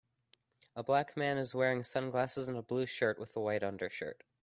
A 0.75 0.81
black 0.81 1.15
man 1.15 1.37
is 1.37 1.53
wearing 1.53 1.83
sunglasses 1.83 2.47
and 2.49 2.57
a 2.57 2.63
blue 2.63 2.87
shirt 2.87 3.19
with 3.19 3.35
a 3.37 3.39
white 3.39 3.61
undershirt. 3.61 4.23